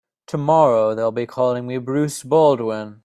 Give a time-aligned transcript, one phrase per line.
[0.25, 2.99] By tomorrow they'll be calling me Bruce Baldwin.